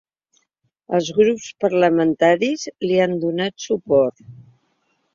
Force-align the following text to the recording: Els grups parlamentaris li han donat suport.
Els 0.99 1.09
grups 1.17 1.51
parlamentaris 1.67 2.65
li 2.89 3.01
han 3.07 3.17
donat 3.29 3.69
suport. 3.71 4.29